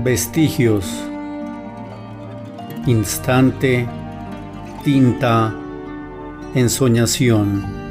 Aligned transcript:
Vestigios. 0.00 1.04
Instante, 2.86 3.86
tinta, 4.82 5.54
ensoñación. 6.54 7.82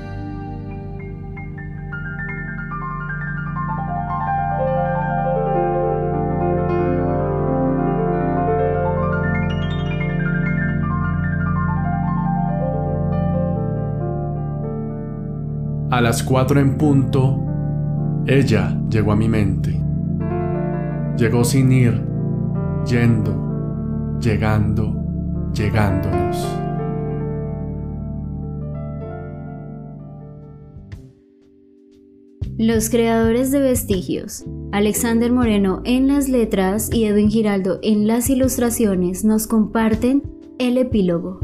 A 15.90 16.00
las 16.02 16.24
cuatro 16.24 16.60
en 16.60 16.78
punto, 16.78 17.38
ella 18.26 18.78
llegó 18.90 19.12
a 19.12 19.16
mi 19.16 19.30
mente. 19.30 19.81
Llegó 21.22 21.44
sin 21.44 21.72
ir, 21.72 22.04
yendo, 22.84 24.18
llegando, 24.20 24.92
llegándonos. 25.54 26.48
Los 32.58 32.90
creadores 32.90 33.52
de 33.52 33.60
vestigios, 33.60 34.46
Alexander 34.72 35.32
Moreno 35.32 35.84
en 35.86 36.08
las 36.08 36.28
letras 36.28 36.90
y 36.92 37.06
Edwin 37.06 37.30
Giraldo 37.30 37.78
en 37.84 38.08
las 38.08 38.32
ilustraciones, 38.32 39.24
nos 39.24 39.46
comparten 39.46 40.24
el 40.58 40.80
epílogo. 40.80 41.40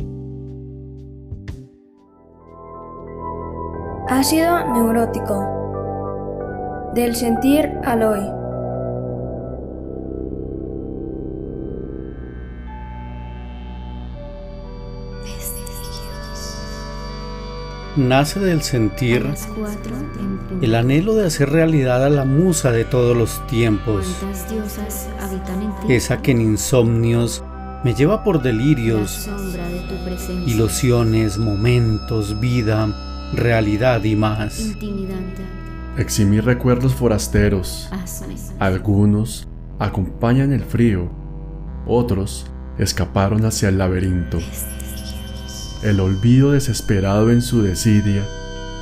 Ácido 4.08 4.74
neurótico. 4.74 5.46
Del 6.96 7.14
sentir 7.14 7.74
al 7.84 8.02
hoy. 8.02 8.37
Nace 17.98 18.40
del 18.40 18.62
sentir 18.62 19.26
el 20.62 20.76
anhelo 20.76 21.16
de 21.16 21.26
hacer 21.26 21.50
realidad 21.50 22.06
a 22.06 22.10
la 22.12 22.26
musa 22.26 22.72
de 22.72 22.86
todos 22.86 23.18
los 23.18 23.46
tiempos, 23.48 24.06
esa 25.90 26.22
que 26.22 26.32
en 26.32 26.42
insomnios 26.42 27.44
me 27.84 27.96
lleva 27.96 28.24
por 28.24 28.44
delirios, 28.44 29.28
ilusiones, 30.46 31.40
momentos, 31.40 32.40
vida, 32.40 32.88
realidad 33.34 34.04
y 34.04 34.16
más. 34.16 34.76
Eximir 35.98 36.46
recuerdos 36.46 36.94
forasteros. 36.94 37.90
Algunos 38.60 39.48
acompañan 39.80 40.54
el 40.54 40.64
frío, 40.64 41.10
otros 41.88 42.46
escaparon 42.78 43.44
hacia 43.46 43.70
el 43.70 43.80
laberinto. 43.80 44.38
El 45.84 46.00
olvido 46.00 46.54
desesperado 46.54 47.30
en 47.30 47.44
su 47.44 47.62
desidia 47.62 48.24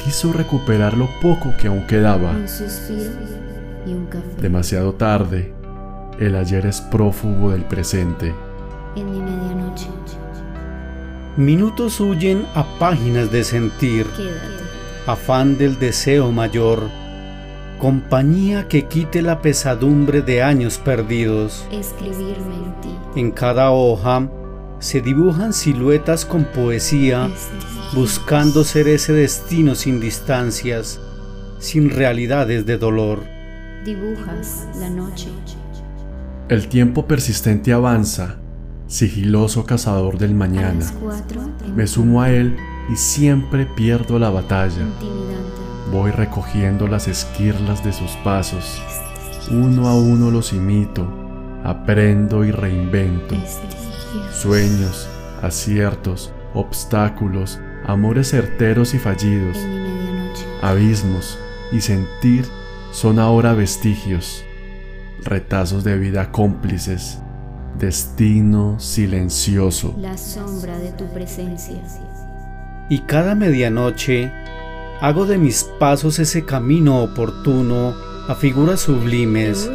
quiso 0.04 0.32
recuperar 0.32 0.96
lo 0.96 1.10
poco 1.22 1.54
que 1.60 1.68
aún 1.68 1.86
quedaba. 1.88 2.34
Demasiado 4.42 4.94
tarde, 4.94 5.54
el 6.20 6.36
ayer 6.36 6.66
es 6.66 6.80
prófugo 6.80 7.52
del 7.52 7.66
presente. 7.66 8.34
En 8.96 9.12
mi 9.12 9.20
medianoche. 9.20 9.90
Minutos 11.36 12.00
huyen 12.00 12.46
a 12.56 12.64
páginas 12.80 13.30
de 13.30 13.44
sentir, 13.44 14.08
afán 15.06 15.58
del 15.58 15.78
deseo 15.78 16.32
mayor, 16.32 16.84
compañía 17.78 18.70
que 18.70 18.86
quite 18.86 19.22
la 19.22 19.42
pesadumbre 19.42 20.22
de 20.22 20.42
años 20.42 20.78
perdidos. 20.78 21.66
Escribirme 21.74 22.56
en 22.56 22.82
ti. 22.82 23.20
En 23.20 23.32
cada 23.32 23.72
hoja 23.72 24.30
se 24.80 25.02
dibujan 25.02 25.54
siluetas 25.54 26.26
con 26.26 26.46
poesía, 26.46 27.30
buscando 27.94 28.64
ser 28.64 28.88
ese 28.88 29.14
destino 29.14 29.76
sin 29.76 30.00
distancias, 30.00 31.00
sin 31.60 31.90
realidades 31.90 32.66
de 32.66 32.78
dolor. 32.78 33.24
Dibujas 33.86 34.68
la 34.80 34.90
noche. 34.90 35.30
El 36.50 36.68
tiempo 36.68 37.08
persistente 37.08 37.74
avanza 37.74 38.38
sigiloso 38.88 39.66
cazador 39.66 40.18
del 40.18 40.36
mañana. 40.36 40.86
Me 41.76 41.88
sumo 41.88 42.22
a 42.22 42.30
él 42.30 42.56
y 42.92 42.96
siempre 42.96 43.66
pierdo 43.66 44.20
la 44.20 44.30
batalla. 44.30 44.86
Voy 45.92 46.12
recogiendo 46.12 46.88
las 46.88 47.08
esquirlas 47.08 47.84
de 47.84 47.94
sus 47.94 48.12
pasos. 48.24 48.82
Uno 49.52 49.88
a 49.88 49.96
uno 49.96 50.32
los 50.32 50.54
imito, 50.54 51.08
aprendo 51.64 52.44
y 52.44 52.52
reinvento. 52.52 53.36
Sueños, 54.32 55.08
aciertos, 55.42 56.34
obstáculos, 56.54 57.60
amores 57.86 58.30
certeros 58.30 58.94
y 58.94 59.00
fallidos, 59.00 59.58
abismos 60.62 61.38
y 61.72 61.82
sentir 61.82 62.46
son 62.92 63.20
ahora 63.20 63.54
vestigios, 63.54 64.44
retazos 65.24 65.84
de 65.84 65.98
vida 65.98 66.32
cómplices. 66.32 67.20
Destino 67.78 68.80
silencioso. 68.80 69.94
La 70.00 70.18
sombra 70.18 70.78
de 70.80 70.94
tu 70.94 71.06
presencia. 71.08 71.76
Y 72.90 73.00
cada 73.00 73.36
medianoche 73.36 74.32
hago 75.02 75.26
de 75.26 75.38
mis 75.38 75.66
pasos 75.78 76.20
ese 76.20 76.46
camino 76.46 77.04
oportuno 77.04 77.94
a 78.30 78.36
figuras 78.36 78.80
sublimes 78.80 79.70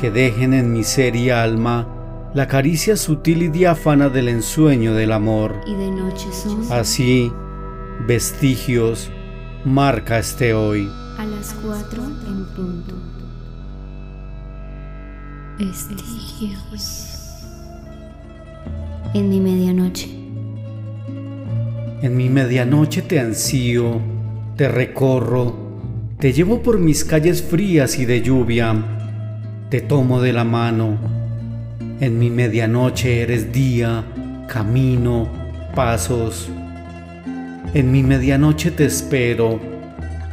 que 0.00 0.10
dejen 0.10 0.54
en 0.54 0.72
mi 0.72 0.82
ser 0.82 1.14
y 1.14 1.28
alma 1.28 1.86
la 2.34 2.48
caricia 2.48 2.96
sutil 2.96 3.42
y 3.44 3.48
diáfana 3.48 4.08
del 4.08 4.28
ensueño 4.28 4.92
del 4.94 5.12
amor. 5.12 5.60
Y 5.66 5.74
de 5.76 5.90
noche 5.90 6.26
son 6.32 6.70
Así, 6.72 7.32
vestigios, 8.08 9.08
marca 9.64 10.18
este 10.18 10.52
hoy. 10.52 10.88
A 11.16 11.24
las 11.24 11.54
cuatro 11.54 12.02
en 12.02 12.44
punto. 12.56 12.96
Vestigios. 15.60 17.12
En 19.14 19.28
mi 19.28 19.40
medianoche. 19.40 20.08
En 22.02 22.16
mi 22.16 22.28
medianoche 22.28 23.02
te 23.02 23.20
ansío, 23.20 24.00
te 24.56 24.66
recorro, 24.66 25.54
te 26.18 26.32
llevo 26.32 26.62
por 26.62 26.80
mis 26.80 27.04
calles 27.04 27.42
frías 27.42 27.96
y 28.00 28.06
de 28.06 28.22
lluvia, 28.22 28.74
te 29.70 29.80
tomo 29.80 30.20
de 30.20 30.32
la 30.32 30.42
mano. 30.42 31.23
En 32.00 32.18
mi 32.18 32.28
medianoche 32.28 33.22
eres 33.22 33.52
día, 33.52 34.04
camino, 34.48 35.28
pasos. 35.76 36.48
En 37.72 37.92
mi 37.92 38.02
medianoche 38.02 38.72
te 38.72 38.86
espero, 38.86 39.60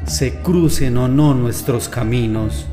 se 0.08 0.40
crucen 0.42 0.98
o 0.98 1.08
no 1.08 1.36
nuestros 1.36 1.88
caminos. 1.88 2.66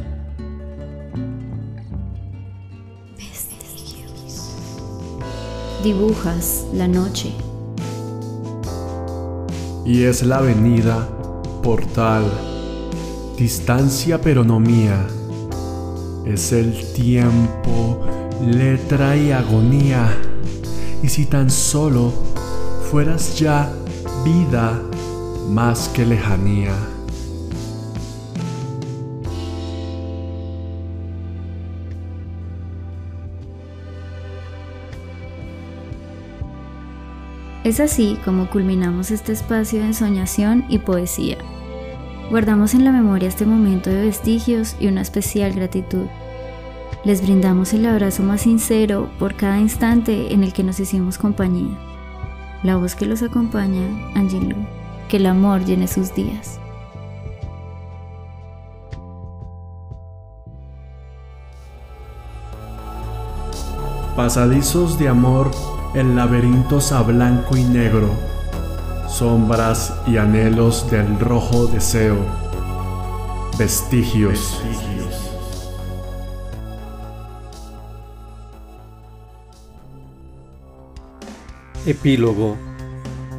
Dibujas 5.84 6.66
la 6.72 6.88
noche. 6.88 7.32
Y 9.84 10.04
es 10.04 10.22
la 10.22 10.38
avenida, 10.38 11.06
portal, 11.62 12.24
distancia 13.36 14.20
pero 14.20 14.44
no 14.44 14.58
mía. 14.58 15.06
Es 16.26 16.52
el 16.52 16.92
tiempo, 16.94 18.04
letra 18.40 19.16
y 19.16 19.32
agonía. 19.32 20.16
Y 21.02 21.08
si 21.08 21.26
tan 21.26 21.50
solo 21.50 22.12
fueras 22.90 23.38
ya 23.38 23.72
vida 24.24 24.80
más 25.48 25.88
que 25.88 26.04
lejanía. 26.04 26.74
Es 37.64 37.80
así 37.80 38.18
como 38.24 38.48
culminamos 38.48 39.10
este 39.10 39.32
espacio 39.32 39.80
de 39.80 39.88
ensoñación 39.88 40.64
y 40.70 40.78
poesía. 40.78 41.36
Guardamos 42.30 42.72
en 42.72 42.84
la 42.84 42.92
memoria 42.92 43.28
este 43.28 43.44
momento 43.44 43.90
de 43.90 44.02
vestigios 44.02 44.74
y 44.80 44.86
una 44.86 45.02
especial 45.02 45.52
gratitud. 45.52 46.06
Les 47.04 47.22
brindamos 47.22 47.72
el 47.74 47.86
abrazo 47.86 48.24
más 48.24 48.42
sincero 48.42 49.08
por 49.18 49.34
cada 49.34 49.58
instante 49.58 50.32
en 50.32 50.42
el 50.42 50.52
que 50.52 50.64
nos 50.64 50.80
hicimos 50.80 51.16
compañía. 51.16 51.78
La 52.64 52.76
voz 52.76 52.96
que 52.96 53.06
los 53.06 53.22
acompaña, 53.22 53.86
Angelou. 54.16 54.58
Que 55.08 55.18
el 55.18 55.26
amor 55.26 55.64
llene 55.64 55.86
sus 55.86 56.12
días. 56.12 56.58
Pasadizos 64.16 64.98
de 64.98 65.08
amor 65.08 65.52
en 65.94 66.16
laberintos 66.16 66.90
a 66.90 67.02
blanco 67.02 67.56
y 67.56 67.62
negro, 67.62 68.10
sombras 69.08 69.94
y 70.08 70.16
anhelos 70.16 70.90
del 70.90 71.20
rojo 71.20 71.68
deseo, 71.68 72.16
vestigios. 73.56 74.60
Epílogo. 81.86 82.56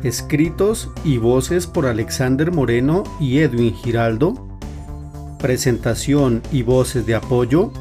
Escritos 0.04 0.90
y 1.04 1.18
voces 1.18 1.68
por 1.68 1.86
Alexander 1.86 2.52
Moreno 2.52 3.04
y 3.20 3.40
Edwin 3.40 3.74
Giraldo. 3.74 4.48
Presentación 5.40 6.42
y 6.52 6.64
voces 6.64 7.06
de 7.06 7.16
apoyo, 7.16 7.72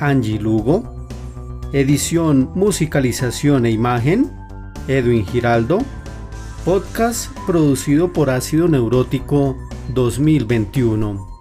Angie 0.00 0.40
Lugo. 0.40 1.08
Edición, 1.72 2.50
musicalización 2.54 3.66
e 3.66 3.70
imagen, 3.70 4.30
Edwin 4.88 5.26
Giraldo. 5.26 5.78
Podcast 6.64 7.30
producido 7.46 8.12
por 8.12 8.30
Ácido 8.30 8.68
Neurótico 8.68 9.56
2021. 9.94 11.37